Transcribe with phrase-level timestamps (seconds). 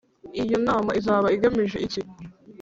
[0.41, 2.01] Iyo nama izaba igamije iki